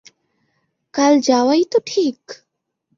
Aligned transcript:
কাল 0.93 1.13
যাওয়াই 1.21 1.63
তো 1.71 1.77
ঠিক? 1.85 2.19